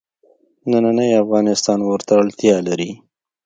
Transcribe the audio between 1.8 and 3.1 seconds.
ورته اړتیا لري.